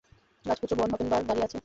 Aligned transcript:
রাজপুত্র 0.45 0.73
von 0.79 0.89
Hofenberg 0.93 1.25
দাঁড়িয়ে 1.27 1.45
আছে। 1.47 1.57